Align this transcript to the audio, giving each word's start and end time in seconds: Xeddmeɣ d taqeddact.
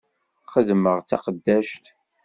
Xeddmeɣ 0.51 0.95
d 0.99 1.05
taqeddact. 1.09 1.83